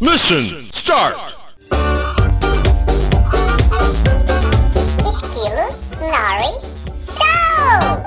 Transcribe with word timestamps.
Mission 0.00 0.38
start! 0.72 1.16
Esquilo 5.02 5.66
Nori 6.00 6.54
Show! 6.96 7.98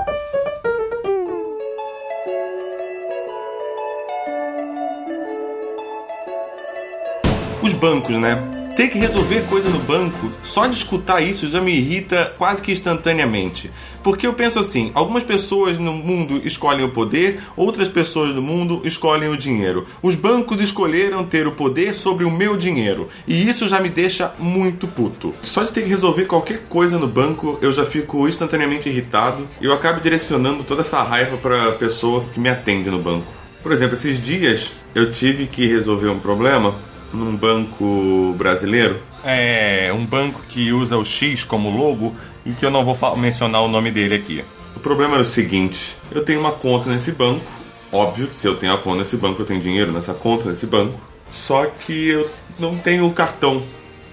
Os 7.61 7.73
bancos, 7.73 8.17
né? 8.17 8.60
Ter 8.75 8.87
que 8.87 8.97
resolver 8.97 9.41
coisa 9.49 9.69
no 9.69 9.79
banco, 9.79 10.31
só 10.41 10.65
de 10.65 10.77
escutar 10.77 11.21
isso 11.21 11.47
já 11.47 11.59
me 11.59 11.75
irrita 11.75 12.33
quase 12.37 12.61
que 12.61 12.71
instantaneamente. 12.71 13.69
Porque 14.01 14.25
eu 14.25 14.33
penso 14.33 14.59
assim: 14.59 14.91
algumas 14.93 15.23
pessoas 15.23 15.77
no 15.77 15.91
mundo 15.91 16.41
escolhem 16.45 16.85
o 16.85 16.89
poder, 16.89 17.39
outras 17.55 17.89
pessoas 17.89 18.33
no 18.33 18.41
mundo 18.41 18.81
escolhem 18.85 19.29
o 19.29 19.37
dinheiro. 19.37 19.85
Os 20.01 20.15
bancos 20.15 20.61
escolheram 20.61 21.23
ter 21.23 21.47
o 21.47 21.51
poder 21.51 21.93
sobre 21.93 22.23
o 22.23 22.31
meu 22.31 22.55
dinheiro. 22.55 23.09
E 23.27 23.47
isso 23.47 23.67
já 23.67 23.79
me 23.79 23.89
deixa 23.89 24.33
muito 24.39 24.87
puto. 24.87 25.35
Só 25.41 25.63
de 25.63 25.71
ter 25.71 25.83
que 25.83 25.89
resolver 25.89 26.25
qualquer 26.25 26.61
coisa 26.69 26.97
no 26.97 27.07
banco, 27.07 27.59
eu 27.61 27.73
já 27.73 27.85
fico 27.85 28.27
instantaneamente 28.27 28.87
irritado 28.87 29.47
e 29.59 29.65
eu 29.65 29.73
acabo 29.73 29.99
direcionando 29.99 30.63
toda 30.63 30.81
essa 30.81 31.03
raiva 31.03 31.37
para 31.37 31.69
a 31.69 31.71
pessoa 31.73 32.23
que 32.33 32.39
me 32.39 32.49
atende 32.49 32.89
no 32.89 32.99
banco. 32.99 33.31
Por 33.61 33.71
exemplo, 33.71 33.93
esses 33.93 34.21
dias 34.21 34.71
eu 34.95 35.11
tive 35.11 35.45
que 35.45 35.67
resolver 35.67 36.09
um 36.09 36.19
problema 36.19 36.73
num 37.13 37.35
banco 37.35 38.33
brasileiro. 38.37 38.99
É 39.23 39.91
um 39.93 40.05
banco 40.05 40.41
que 40.47 40.71
usa 40.71 40.97
o 40.97 41.05
X 41.05 41.43
como 41.43 41.69
logo 41.69 42.15
e 42.45 42.51
que 42.51 42.65
eu 42.65 42.71
não 42.71 42.83
vou 42.83 43.17
mencionar 43.17 43.61
o 43.61 43.67
nome 43.67 43.91
dele 43.91 44.15
aqui. 44.15 44.43
O 44.75 44.79
problema 44.79 45.13
era 45.15 45.21
o 45.21 45.25
seguinte: 45.25 45.95
eu 46.11 46.23
tenho 46.23 46.39
uma 46.39 46.51
conta 46.51 46.89
nesse 46.89 47.11
banco. 47.11 47.51
Óbvio 47.91 48.27
que 48.27 48.35
se 48.35 48.47
eu 48.47 48.55
tenho 48.55 48.73
a 48.73 48.77
conta 48.77 48.99
nesse 48.99 49.17
banco, 49.17 49.41
eu 49.41 49.45
tenho 49.45 49.59
dinheiro 49.59 49.91
nessa 49.91 50.13
conta 50.13 50.49
nesse 50.49 50.65
banco. 50.65 50.99
Só 51.29 51.65
que 51.65 52.09
eu 52.09 52.29
não 52.59 52.77
tenho 52.77 53.05
o 53.05 53.13
cartão 53.13 53.61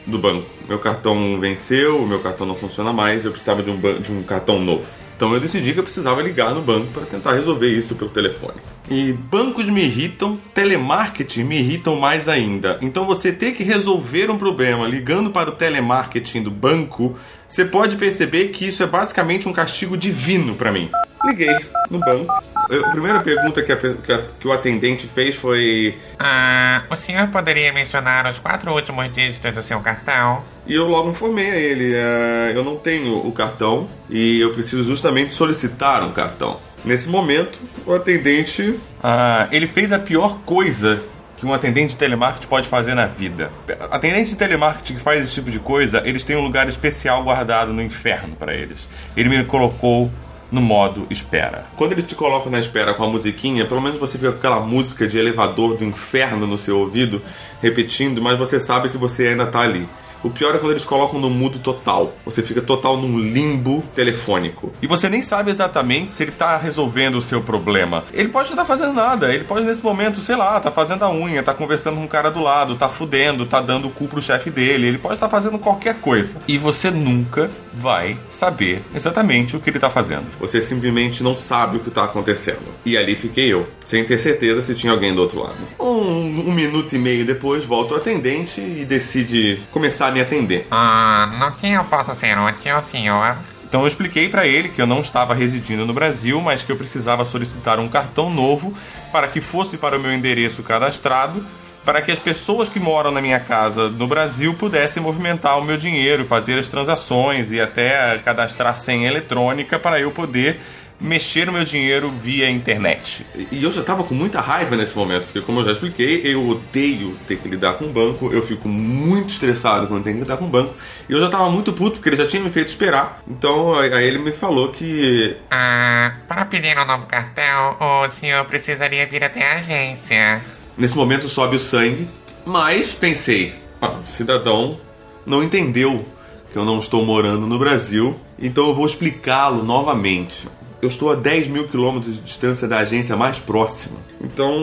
do 0.07 0.19
banco. 0.19 0.47
Meu 0.69 0.79
cartão 0.79 1.39
venceu, 1.41 2.07
meu 2.07 2.21
cartão 2.21 2.47
não 2.47 2.55
funciona 2.55 2.93
mais, 2.93 3.25
eu 3.25 3.31
precisava 3.31 3.63
de 3.63 3.71
um, 3.71 3.79
de 3.79 4.13
um 4.13 4.23
cartão 4.23 4.59
novo. 4.59 4.87
Então 5.17 5.33
eu 5.35 5.41
decidi 5.41 5.73
que 5.73 5.81
eu 5.81 5.85
precisava 5.85 6.23
ligar 6.23 6.55
no 6.55 6.63
banco 6.63 6.87
para 6.93 7.05
tentar 7.05 7.33
resolver 7.33 7.69
isso 7.69 7.95
pelo 7.95 8.11
telefone. 8.11 8.55
E 8.91 9.13
bancos 9.13 9.67
me 9.67 9.83
irritam, 9.85 10.39
telemarketing 10.55 11.45
me 11.45 11.59
irritam 11.59 11.97
mais 11.97 12.27
ainda. 12.27 12.79
Então 12.81 13.05
você 13.05 13.31
ter 13.31 13.53
que 13.53 13.63
resolver 13.63 14.31
um 14.31 14.39
problema 14.39 14.87
ligando 14.89 15.31
para 15.31 15.51
o 15.51 15.53
telemarketing 15.53 16.43
do 16.43 16.51
banco, 16.51 17.15
você 17.47 17.67
pode 17.67 17.97
perceber 17.97 18.49
que 18.49 18.67
isso 18.67 18.83
é 18.83 18.87
basicamente 18.87 19.47
um 19.47 19.53
castigo 19.53 19.95
divino 19.97 20.55
para 20.55 20.73
mim. 20.73 20.91
Liguei 21.25 21.55
no 21.91 21.99
banco. 21.99 22.33
Eu- 22.71 22.87
a 22.87 22.91
primeira 22.91 23.21
pergunta 23.21 23.63
que, 23.63 23.73
a 23.73 23.77
que 23.77 24.13
a- 24.13 24.25
que 24.41 24.49
o 24.49 24.53
atendente 24.53 25.07
fez 25.07 25.35
foi: 25.37 25.99
Ah, 26.19 26.83
o 26.91 26.97
senhor 26.97 27.29
poderia 27.29 27.73
mencionar 27.73 28.27
os 28.27 28.39
quatro 28.39 28.73
últimos 28.73 29.13
dígitos 29.13 29.53
do 29.53 29.63
seu 29.63 29.81
cartão? 29.81 30.43
E 30.67 30.75
eu 30.75 30.87
logo 30.89 31.11
informei 31.11 31.51
a 31.51 31.57
ele, 31.57 31.93
é, 31.95 32.53
eu 32.55 32.63
não 32.65 32.77
tenho 32.77 33.17
o 33.19 33.33
cartão 33.33 33.89
e 34.09 34.39
eu 34.41 34.51
preciso 34.53 34.83
justamente 34.85 35.35
solicitar 35.35 36.03
um 36.05 36.13
cartão. 36.13 36.59
Nesse 36.85 37.09
momento, 37.09 37.59
o 37.87 37.93
atendente... 37.93 38.79
Ah, 39.03 39.49
ele 39.53 39.67
fez 39.67 39.93
a 39.93 39.99
pior 39.99 40.39
coisa 40.45 41.03
que 41.39 41.47
um 41.47 41.53
atendente 41.53 41.91
de 41.91 41.97
telemarketing 41.97 42.49
pode 42.49 42.69
fazer 42.69 42.95
na 42.95 43.07
vida. 43.07 43.53
Atendente 43.91 44.31
de 44.31 44.37
telemarketing 44.37 44.95
que 44.95 45.01
faz 45.01 45.23
esse 45.23 45.35
tipo 45.35 45.51
de 45.51 45.61
coisa, 45.61 46.03
eles 46.05 46.25
têm 46.25 46.37
um 46.37 46.43
lugar 46.43 46.69
especial 46.69 47.23
guardado 47.23 47.73
no 47.73 47.81
inferno 47.81 48.35
para 48.35 48.55
eles. 48.55 48.89
Ele 49.17 49.29
me 49.29 49.45
colocou 49.45 50.11
no 50.51 50.61
modo 50.61 51.07
espera. 51.11 51.67
Quando 51.77 51.93
eles 51.93 52.05
te 52.05 52.15
colocam 52.15 52.51
na 52.51 52.59
espera 52.59 52.95
com 52.95 53.05
a 53.05 53.09
musiquinha, 53.09 53.67
pelo 53.67 53.81
menos 53.81 54.01
você 54.01 54.19
fica 54.19 54.33
com 54.33 54.39
aquela 54.39 54.61
música 54.61 55.07
de 55.07 55.19
elevador 55.19 55.77
do 55.77 55.85
inferno 55.85 56.47
no 56.47 56.59
seu 56.59 56.79
ouvido, 56.79 57.23
repetindo, 57.63 58.21
mas 58.21 58.39
você 58.39 58.59
sabe 58.59 58.89
que 58.89 58.97
você 58.97 59.29
ainda 59.29 59.47
tá 59.47 59.61
ali. 59.61 59.89
O 60.23 60.31
pior 60.31 60.55
é 60.55 60.59
quando 60.59 60.73
eles 60.73 60.85
colocam 60.85 61.21
no 61.21 61.31
mudo 61.31 61.59
total. 61.59 62.13
Você 62.25 62.43
fica 62.43 62.61
total 62.61 62.97
num 62.97 63.19
limbo 63.19 63.85
telefônico. 63.95 64.73
E 64.83 64.87
você 64.87 65.09
nem 65.09 65.23
sabe 65.23 65.51
exatamente 65.51 66.13
se 66.13 66.23
ele 66.23 66.33
tá 66.33 66.57
resolvendo 66.57 67.17
o 67.17 67.23
seu 67.23 67.41
problema. 67.41 68.05
Ele 68.13 68.29
pode 68.29 68.49
não 68.49 68.55
estar 68.55 68.65
fazendo 68.65 68.93
nada. 68.93 69.33
Ele 69.33 69.45
pode, 69.45 69.65
nesse 69.65 69.83
momento, 69.83 70.21
sei 70.21 70.37
lá, 70.37 70.59
tá 70.61 70.71
fazendo 70.71 71.05
a 71.05 71.11
unha, 71.11 71.43
tá 71.43 71.55
conversando 71.55 71.97
com 71.97 72.05
o 72.05 72.09
cara 72.09 72.31
do 72.31 72.41
lado, 72.41 72.77
tá 72.77 72.89
fudendo, 72.89 73.47
tá 73.47 73.61
dando 73.61 73.89
o 73.89 73.91
cu 73.91 74.09
pro 74.09 74.23
chefe 74.23 74.51
dele. 74.51 74.89
Ele 74.89 74.99
pode 74.99 75.15
estar 75.15 75.29
fazendo 75.29 75.59
qualquer 75.59 76.01
coisa. 76.01 76.41
E 76.49 76.59
você 76.59 76.91
nunca 76.91 77.51
vai 77.73 78.19
saber 78.29 78.83
exatamente 78.95 79.57
o 79.57 79.61
que 79.61 79.71
ele 79.71 79.79
tá 79.79 79.89
fazendo. 79.89 80.27
Você 80.41 80.61
simplesmente 80.61 81.23
não 81.23 81.37
sabe 81.37 81.77
o 81.77 81.81
que 81.81 81.91
tá 81.91 82.05
acontecendo. 82.05 82.59
E 82.85 82.97
ali 82.97 83.15
fiquei 83.15 83.53
eu, 83.53 83.69
sem 83.85 84.05
ter 84.05 84.19
certeza 84.19 84.63
se 84.63 84.75
tinha 84.75 84.93
alguém 84.93 85.15
do 85.15 85.21
outro 85.21 85.41
lado. 85.41 85.57
Um, 85.79 86.49
um 86.49 86.53
minuto 86.53 86.95
e 86.95 86.99
meio 86.99 87.25
depois, 87.25 87.65
volta 87.65 87.95
o 87.95 87.97
atendente 87.97 88.61
e 88.61 88.85
decide 88.85 89.61
começar 89.71 90.08
a 90.09 90.11
me 90.11 90.21
atender. 90.21 90.67
Ah, 90.71 91.31
no 91.39 91.53
que 91.53 91.69
eu 91.69 91.85
posso 91.85 92.15
ser 92.15 92.39
útil, 92.39 92.83
senhor? 92.83 93.37
Então 93.69 93.83
eu 93.83 93.87
expliquei 93.87 94.29
para 94.29 94.47
ele 94.47 94.71
que 94.71 94.81
eu 94.81 94.87
não 94.87 95.01
estava 95.01 95.35
residindo 95.35 95.85
no 95.85 95.93
Brasil, 95.93 96.41
mas 96.41 96.63
que 96.63 96.73
eu 96.73 96.77
precisava 96.77 97.25
solicitar 97.25 97.79
um 97.79 97.87
cartão 97.87 98.31
novo 98.31 98.73
para 99.13 99.29
que 99.29 99.43
fosse 99.43 99.77
para 99.77 99.99
o 99.99 100.01
meu 100.01 100.13
endereço 100.13 100.63
cadastrado, 100.63 101.45
para 101.85 102.01
que 102.01 102.11
as 102.11 102.19
pessoas 102.19 102.69
que 102.69 102.81
moram 102.81 103.11
na 103.11 103.21
minha 103.21 103.39
casa 103.39 103.91
no 103.91 104.07
Brasil 104.07 104.55
pudessem 104.55 105.03
movimentar 105.03 105.59
o 105.59 105.65
meu 105.65 105.77
dinheiro, 105.77 106.25
fazer 106.25 106.59
as 106.59 106.69
transações 106.69 107.53
e 107.53 107.61
até 107.61 108.17
cadastrar 108.25 108.77
senha 108.77 109.07
eletrônica 109.07 109.79
para 109.79 110.01
eu 110.01 110.11
poder 110.11 110.61
mexer 111.01 111.47
no 111.47 111.53
meu 111.53 111.65
dinheiro 111.65 112.11
via 112.11 112.51
internet. 112.51 113.25
E 113.53 113.63
eu 113.63 113.71
já 113.71 113.81
estava 113.81 114.03
com 114.03 114.15
muita 114.15 114.41
raiva 114.41 114.77
nesse 114.77 114.97
momento, 114.97 115.25
porque 115.25 115.41
como 115.41 115.61
eu 115.61 115.65
já 115.65 115.73
expliquei, 115.73 116.23
eu 116.25 116.47
odeio 116.49 117.17
ter 117.27 117.39
que 117.39 117.49
lidar 117.49 117.75
com 117.75 117.85
o 117.85 117.89
banco, 117.89 118.33
eu 118.33 118.43
fico 118.43 118.69
muito 118.69 119.31
estressado 119.31 119.87
quando 119.87 120.05
tenho 120.05 120.17
que 120.17 120.23
lidar 120.23 120.37
com 120.37 120.47
o 120.47 120.49
banco, 120.49 120.75
e 121.09 121.13
eu 121.13 121.21
já 121.21 121.27
estava 121.27 121.49
muito 121.51 121.73
puto 121.73 121.97
porque 121.97 122.09
ele 122.09 122.17
já 122.17 122.27
tinha 122.27 122.43
me 122.43 122.51
feito 122.51 122.69
esperar. 122.69 123.23
Então 123.29 123.75
aí 123.75 124.05
ele 124.05 124.19
me 124.19 124.33
falou 124.33 124.69
que 124.71 125.37
Ah, 125.51 126.15
para 126.27 126.45
pedir 126.47 126.77
um 126.77 126.85
novo 126.85 127.07
cartão, 127.07 127.77
o 127.81 128.09
senhor 128.11 128.45
precisaria 128.47 129.07
vir 129.07 129.23
até 129.23 129.53
a 129.53 129.57
agência. 129.57 130.43
nesse 130.77 130.97
momento 130.97 131.29
sobe 131.29 131.57
o 131.57 131.61
sangue, 131.61 132.09
mas 132.45 132.95
pensei, 132.95 133.53
ah, 133.81 133.89
o 134.03 134.07
cidadão 134.07 134.79
não 135.25 135.43
entendeu 135.43 136.05
que 136.53 136.59
eu 136.59 136.65
não 136.65 136.81
estou 136.81 137.05
morando 137.05 137.47
no 137.47 137.59
Brasil, 137.59 138.19
então 138.39 138.67
eu 138.69 138.75
vou 138.75 138.87
explicá-lo 138.87 139.63
novamente. 139.63 140.49
Eu 140.81 140.89
estou 140.89 141.11
a 141.11 141.15
10 141.17 141.49
mil 141.49 141.67
quilômetros 141.67 142.15
de 142.15 142.21
distância 142.21 142.69
da 142.69 142.79
agência 142.79 143.17
mais 143.17 143.39
próxima. 143.39 143.99
Então 144.21 144.55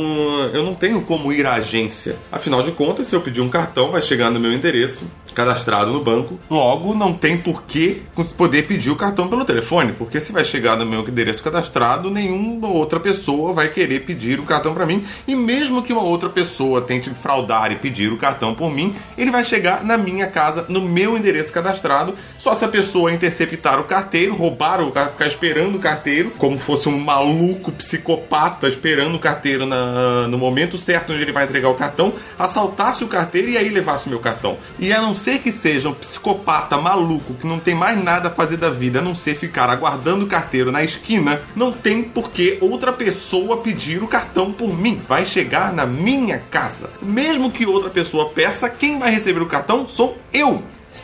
eu 0.53 0.64
não 0.64 0.74
tenho 0.74 1.02
como 1.02 1.34
ir 1.34 1.46
à 1.46 1.56
agência. 1.56 2.16
Afinal 2.31 2.64
de 2.64 2.72
contas, 2.72 3.08
se 3.08 3.16
eu 3.16 3.22
pedir 3.22 3.42
um 3.42 3.50
cartão, 3.50 3.92
vai 3.92 4.02
chegar 4.02 4.31
no 4.31 4.40
meu 4.40 4.53
endereço, 4.53 5.03
cadastrado 5.35 5.91
no 5.91 6.01
banco. 6.01 6.40
Logo, 6.50 6.96
não 6.96 7.13
tem 7.13 7.38
por 7.38 7.63
que 7.63 8.01
poder 8.38 8.63
pedir 8.63 8.90
o 8.90 8.96
cartão 8.96 9.28
pelo 9.28 9.46
telefone, 9.46 9.94
porque 9.94 10.19
se 10.19 10.31
vai 10.31 10.44
chegar 10.46 10.75
no 10.78 10.85
meu 10.85 11.01
endereço 11.01 11.44
cadastrado, 11.44 12.09
nenhuma 12.09 12.68
outra 12.68 13.00
pessoa 13.00 13.53
vai 13.53 13.68
querer 13.69 14.01
pedir 14.06 14.40
o 14.40 14.44
cartão 14.44 14.73
para 14.73 14.85
mim. 14.85 15.03
E 15.28 15.35
mesmo 15.35 15.84
que 15.84 15.94
uma 15.94 16.01
outra 16.03 16.29
pessoa 16.29 16.81
tente 16.81 17.09
fraudar 17.09 17.72
e 17.72 17.75
pedir 17.75 18.12
o 18.12 18.18
cartão 18.18 18.56
por 18.56 18.72
mim, 18.72 18.96
ele 19.18 19.29
vai 19.31 19.44
chegar 19.44 19.84
na 19.84 19.97
minha 19.97 20.28
casa, 20.28 20.66
no 20.69 20.81
meu 20.81 21.18
endereço 21.18 21.52
cadastrado. 21.52 22.16
Só 22.38 22.53
se 22.56 22.63
a 22.63 22.67
pessoa 22.67 23.12
interceptar 23.13 23.79
o 23.79 23.84
carteiro, 23.84 24.35
roubar 24.35 24.81
o 24.81 24.91
carteiro, 24.91 25.12
ficar 25.12 25.28
esperando 25.28 25.75
o 25.75 25.79
carteiro, 25.79 26.31
como 26.38 26.57
fosse 26.57 26.88
um 26.90 26.97
maluco 26.97 27.72
psicopata 27.72 28.67
esperando 28.67 29.16
o 29.16 29.19
carteiro 29.19 29.66
na- 29.66 30.28
no 30.28 30.38
momento 30.38 30.78
certo 30.78 31.12
onde 31.13 31.22
ele 31.22 31.31
vai 31.31 31.44
entregar 31.44 31.69
o 31.69 31.73
cartão, 31.75 32.13
assaltasse 32.38 33.03
o 33.03 33.07
carteiro 33.07 33.50
e 33.50 33.57
aí 33.57 33.69
levasse 33.69 34.07
o 34.07 34.09
meu 34.09 34.19
cartão. 34.19 34.57
E 34.79 34.91
a 34.94 35.02
não 35.02 35.16
ser 35.25 35.40
que 35.40 35.52
seja 35.52 35.90
um 35.90 35.94
psicopata 35.94 36.78
maluco 36.78 37.34
que 37.34 37.47
não 37.47 37.59
tem 37.59 37.74
mais 37.74 38.02
nada 38.02 38.28
a 38.28 38.32
fazer 38.32 38.58
da 38.58 38.70
vida 38.70 39.00
a 39.00 39.02
não 39.02 39.16
ser 39.16 39.34
ficar 39.34 39.72
aguardando 39.72 40.23
o 40.23 40.28
carteiro 40.28 40.72
na 40.72 40.84
esquina, 40.84 41.41
não 41.55 41.72
tem 41.72 42.03
por 42.03 42.29
que 42.29 42.59
outra 42.61 42.94
pessoa 42.94 43.58
pedir 43.58 44.03
o 44.03 44.08
cartão 44.08 44.53
por 44.53 44.78
mim. 44.78 45.02
Vai 45.08 45.26
chegar 45.26 45.73
na 45.73 45.84
minha 45.84 46.38
casa. 46.52 46.91
Mesmo 47.02 47.50
que 47.50 47.66
outra 47.66 47.90
pessoa 47.90 48.29
peça, 48.29 48.70
quem 48.70 49.00
vai 49.00 49.09
receber 49.09 49.41
o 49.41 49.47
cartão 49.47 49.88
sou 49.88 50.16
eu. 50.32 50.61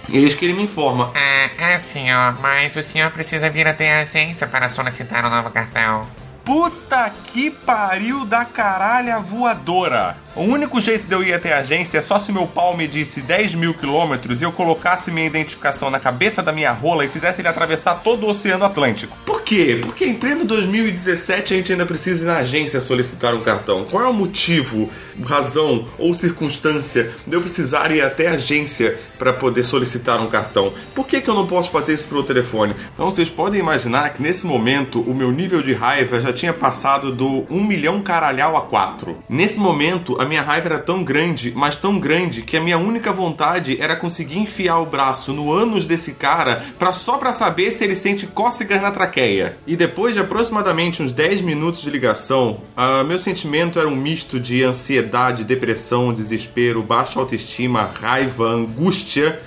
Eis 0.07 0.35
que 0.35 0.45
ele 0.45 0.53
me 0.53 0.65
informa. 0.65 1.11
Ah, 1.15 1.71
é, 1.71 1.79
senhor, 1.79 2.39
mas 2.39 2.75
o 2.75 2.83
senhor 2.83 3.09
precisa 3.09 3.49
vir 3.49 3.67
até 3.67 3.91
a 3.91 4.01
agência 4.01 4.45
para 4.45 4.69
solicitar 4.69 5.25
um 5.25 5.31
novo 5.31 5.49
cartão. 5.49 6.05
Puta 6.45 7.11
que 7.25 7.49
pariu 7.49 8.23
da 8.25 8.45
caralha 8.45 9.19
voadora! 9.19 10.15
O 10.33 10.43
único 10.43 10.79
jeito 10.79 11.07
de 11.07 11.13
eu 11.13 11.21
ir 11.21 11.33
até 11.33 11.51
a 11.51 11.59
agência 11.59 11.97
é 11.97 12.01
só 12.01 12.17
se 12.17 12.31
meu 12.31 12.47
pau 12.47 12.75
medisse 12.75 13.19
10 13.19 13.53
mil 13.53 13.73
quilômetros 13.73 14.41
e 14.41 14.45
eu 14.45 14.51
colocasse 14.53 15.11
minha 15.11 15.27
identificação 15.27 15.91
na 15.91 15.99
cabeça 15.99 16.41
da 16.41 16.53
minha 16.53 16.71
rola 16.71 17.03
e 17.03 17.09
fizesse 17.09 17.41
ele 17.41 17.49
atravessar 17.49 17.95
todo 17.95 18.25
o 18.25 18.29
Oceano 18.29 18.63
Atlântico. 18.63 19.17
Por 19.25 19.41
quê? 19.41 19.81
Porque 19.81 20.05
em 20.05 20.13
pleno 20.13 20.45
2017 20.45 21.53
a 21.53 21.57
gente 21.57 21.73
ainda 21.73 21.85
precisa 21.85 22.23
ir 22.23 22.27
na 22.27 22.37
agência 22.37 22.79
solicitar 22.79 23.35
um 23.35 23.41
cartão. 23.41 23.85
Qual 23.91 24.05
é 24.05 24.07
o 24.07 24.13
motivo, 24.13 24.89
razão 25.21 25.85
ou 25.99 26.13
circunstância 26.13 27.11
de 27.27 27.35
eu 27.35 27.41
precisar 27.41 27.91
ir 27.91 28.01
até 28.01 28.29
a 28.29 28.35
agência 28.35 28.97
para 29.19 29.33
poder 29.33 29.63
solicitar 29.63 30.21
um 30.21 30.29
cartão? 30.29 30.71
Por 30.95 31.07
que, 31.07 31.19
que 31.19 31.29
eu 31.29 31.35
não 31.35 31.45
posso 31.45 31.69
fazer 31.69 31.93
isso 31.93 32.07
pelo 32.07 32.23
telefone? 32.23 32.73
Então 32.93 33.11
vocês 33.11 33.29
podem 33.29 33.59
imaginar 33.59 34.13
que 34.13 34.21
nesse 34.21 34.45
momento 34.45 35.01
o 35.01 35.13
meu 35.13 35.29
nível 35.29 35.61
de 35.61 35.73
raiva 35.73 36.21
já 36.21 36.31
tinha 36.31 36.53
passado 36.53 37.11
do 37.11 37.45
1 37.49 37.61
milhão 37.61 38.01
caralhau 38.01 38.55
a 38.55 38.61
4. 38.61 39.17
Nesse 39.27 39.59
momento 39.59 40.20
a 40.21 40.25
minha 40.25 40.41
raiva 40.41 40.67
era 40.67 40.79
tão 40.79 41.03
grande, 41.03 41.51
mas 41.55 41.77
tão 41.77 41.99
grande, 41.99 42.41
que 42.41 42.55
a 42.55 42.61
minha 42.61 42.77
única 42.77 43.11
vontade 43.11 43.81
era 43.81 43.95
conseguir 43.95 44.37
enfiar 44.37 44.79
o 44.79 44.85
braço 44.85 45.33
no 45.33 45.51
ânus 45.51 45.85
desse 45.85 46.13
cara 46.13 46.63
pra, 46.77 46.93
só 46.93 47.17
pra 47.17 47.33
saber 47.33 47.71
se 47.71 47.83
ele 47.83 47.95
sente 47.95 48.27
cócegas 48.27 48.81
na 48.81 48.91
traqueia. 48.91 49.57
E 49.65 49.75
depois 49.75 50.13
de 50.13 50.19
aproximadamente 50.19 51.01
uns 51.01 51.11
10 51.11 51.41
minutos 51.41 51.81
de 51.81 51.89
ligação, 51.89 52.61
ah, 52.77 53.03
meu 53.03 53.17
sentimento 53.17 53.79
era 53.79 53.87
um 53.87 53.95
misto 53.95 54.39
de 54.39 54.63
ansiedade, 54.63 55.43
depressão, 55.43 56.13
desespero, 56.13 56.83
baixa 56.83 57.19
autoestima, 57.19 57.89
raiva, 57.93 58.45
angústia 58.47 59.41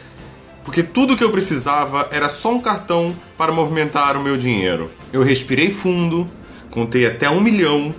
porque 0.65 0.83
tudo 0.83 1.15
que 1.15 1.23
eu 1.23 1.31
precisava 1.31 2.09
era 2.11 2.31
só 2.31 2.51
um 2.51 2.61
cartão 2.61 3.15
para 3.37 3.53
movimentar 3.53 4.17
o 4.17 4.23
meu 4.23 4.35
dinheiro. 4.35 4.91
Eu 5.13 5.23
respirei 5.23 5.71
fundo, 5.71 6.27
contei 6.71 7.07
até 7.07 7.29
um 7.29 7.39
milhão 7.39 7.95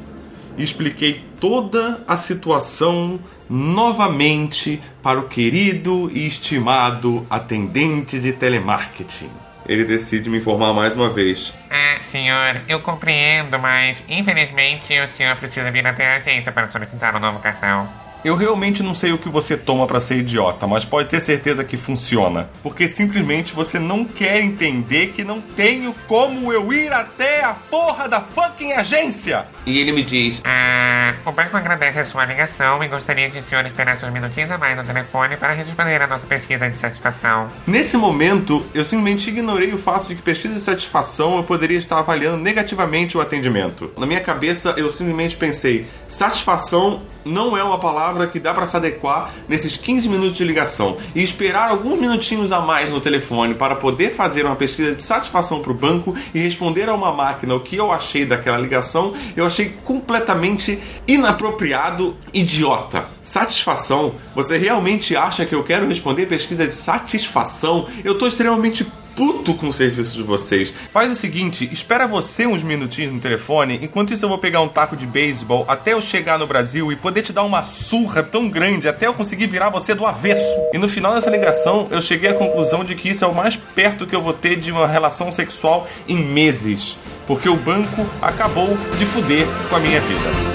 e 0.58 0.64
expliquei 0.64 1.22
toda 1.48 2.02
a 2.08 2.18
situação 2.18 3.20
novamente 3.48 4.82
para 5.04 5.20
o 5.20 5.30
querido 5.30 6.10
e 6.12 6.26
estimado 6.26 7.24
atendente 7.30 8.20
de 8.20 8.34
telemarketing. 8.34 9.30
Ele 9.68 9.86
decide 9.86 10.28
me 10.28 10.40
informar 10.40 10.74
mais 10.74 10.96
uma 10.96 11.08
vez. 11.08 11.54
Ah, 11.70 12.02
senhor, 12.02 12.62
eu 12.68 12.80
compreendo, 12.80 13.60
mas 13.60 14.04
infelizmente 14.10 15.00
o 15.00 15.08
senhor 15.08 15.36
precisa 15.36 15.70
vir 15.70 15.86
até 15.86 16.16
a 16.16 16.18
agência 16.18 16.52
para 16.52 16.66
solicitar 16.66 17.16
um 17.16 17.20
novo 17.20 17.38
cartão. 17.38 18.05
Eu 18.26 18.36
realmente 18.36 18.82
não 18.82 18.96
sei 18.96 19.12
o 19.12 19.20
que 19.20 19.30
você 19.30 19.56
toma 19.56 19.86
pra 19.86 20.00
ser 20.00 20.16
idiota, 20.16 20.66
mas 20.66 20.84
pode 20.84 21.08
ter 21.10 21.20
certeza 21.20 21.64
que 21.64 21.78
funciona. 21.78 22.50
Porque 22.64 22.88
simplesmente 22.88 23.54
você 23.54 23.78
não 23.78 24.04
quer 24.04 24.42
entender 24.42 25.10
que 25.10 25.24
não 25.24 25.40
tenho 25.40 25.94
como 26.08 26.52
eu 26.52 26.74
ir 26.74 26.92
até 26.92 27.44
a 27.44 27.54
porra 27.54 28.10
da 28.10 28.22
fucking 28.22 28.72
agência. 28.72 29.46
E 29.64 29.78
ele 29.78 29.92
me 29.92 30.02
diz: 30.02 30.42
Ah, 30.44 31.14
o 31.24 31.32
banco 31.32 31.56
agradece 31.56 32.00
a 32.00 32.06
sua 32.06 32.26
ligação 32.26 32.84
e 32.84 32.88
gostaria 32.88 33.30
que 33.30 33.38
o 33.38 33.44
senhor 33.44 33.64
esperasse 33.64 34.04
uns 34.04 34.12
minutinhos 34.12 34.50
a 34.50 34.58
mais 34.58 34.76
no 34.76 34.84
telefone 34.84 35.38
para 35.38 35.54
responder 35.54 36.02
a 36.02 36.08
nossa 36.08 36.26
pesquisa 36.26 36.68
de 36.68 36.78
satisfação. 36.78 37.48
Nesse 37.68 37.96
momento, 37.96 38.66
eu 38.74 38.84
simplesmente 38.84 39.30
ignorei 39.30 39.72
o 39.72 39.78
fato 39.78 40.08
de 40.08 40.16
que 40.16 40.24
pesquisa 40.24 40.56
de 40.56 40.62
satisfação 40.62 41.38
eu 41.38 41.44
poderia 41.44 41.78
estar 41.78 42.00
avaliando 42.00 42.38
negativamente 42.38 43.16
o 43.16 43.22
atendimento. 43.22 43.92
Na 43.96 44.08
minha 44.08 44.22
cabeça, 44.22 44.74
eu 44.78 44.90
simplesmente 44.90 45.38
pensei: 45.38 45.86
satisfação 46.08 47.04
não 47.26 47.58
é 47.58 47.64
uma 47.64 47.80
palavra 47.80 48.28
que 48.28 48.40
dá 48.40 48.54
para 48.54 48.68
se 48.68 48.78
adequar 48.78 49.34
nesses 49.50 49.76
15 49.76 50.08
minutos 50.08 50.38
de 50.38 50.44
ligação. 50.44 50.98
E 51.16 51.24
esperar 51.24 51.70
alguns 51.70 52.00
minutinhos 52.00 52.52
a 52.52 52.62
mais 52.62 52.90
no 52.90 53.02
telefone 53.02 53.56
para 53.56 53.76
poder 53.76 54.12
fazer 54.12 54.46
uma 54.46 54.56
pesquisa 54.56 54.94
de 54.94 55.04
satisfação 55.04 55.62
para 55.62 55.72
o 55.72 55.76
banco 55.76 56.16
e 56.34 56.40
responder 56.40 56.88
a 56.88 56.94
uma 56.94 57.12
máquina 57.12 57.56
o 57.56 57.60
que 57.60 57.76
eu 57.76 57.92
achei 57.92 58.26
daquela 58.26 58.58
ligação, 58.58 59.14
eu 59.36 59.46
achei 59.46 59.76
completamente 59.84 60.80
inapropriado, 61.08 62.16
idiota. 62.34 63.06
Satisfação? 63.24 64.14
Você 64.36 64.58
realmente 64.58 65.16
acha 65.16 65.46
que 65.46 65.56
eu 65.56 65.64
quero 65.64 65.88
responder 65.88 66.28
pesquisa 66.28 66.68
de 66.68 66.76
satisfação? 66.76 67.88
Eu 68.04 68.18
tô 68.18 68.28
extremamente 68.28 68.86
puto 69.16 69.54
com 69.54 69.70
o 69.70 69.74
serviço 69.74 70.16
de 70.16 70.24
vocês. 70.24 70.74
Faz 70.92 71.12
o 71.12 71.16
seguinte, 71.16 71.68
espera 71.72 72.08
você 72.08 72.46
uns 72.46 72.64
minutinhos 72.64 73.14
no 73.14 73.20
telefone, 73.20 73.80
enquanto 73.82 74.14
isso 74.14 74.26
eu 74.26 74.30
vou 74.30 74.38
pegar 74.38 74.62
um 74.62 74.68
taco 74.68 74.96
de 74.96 75.06
beisebol 75.06 75.66
até 75.68 75.94
eu 75.94 76.02
chegar 76.02 76.38
no 76.38 76.48
Brasil 76.48 76.92
e 76.92 76.96
poder 76.96 77.22
te 77.22 77.34
dar 77.34 77.44
uma 77.44 77.64
surra 77.64 78.22
tão 78.22 78.50
grande 78.50 78.88
até 78.88 79.08
eu 79.08 79.14
conseguir 79.14 79.48
virar 79.48 79.70
você 79.70 79.94
do 79.94 80.06
avesso. 80.06 80.56
E 80.74 80.78
no 80.78 80.90
final 80.90 81.14
dessa 81.14 81.30
ligação, 81.30 81.88
eu 81.92 82.02
cheguei 82.02 82.30
à 82.30 82.34
conclusão 82.34 82.84
de 82.84 82.96
que 82.96 83.10
isso 83.10 83.24
é 83.24 83.28
o 83.28 83.36
mais 83.36 83.56
perto 83.56 84.06
que 84.06 84.16
eu 84.16 84.22
vou 84.22 84.34
ter 84.34 84.58
de 84.58 84.72
uma 84.72 84.88
relação 84.88 85.32
sexual 85.32 85.88
em 86.08 86.18
meses. 86.18 86.98
Porque 87.26 87.50
o 87.50 87.56
banco 87.56 88.06
acabou 88.22 88.78
de 88.98 89.06
fuder 89.06 89.48
com 89.70 89.76
a 89.76 89.80
minha 89.80 90.00
vida. 90.02 90.55